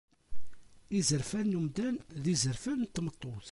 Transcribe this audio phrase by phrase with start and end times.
[0.97, 3.47] Izerfan n umdan d yizerfan n tmeṭṭut.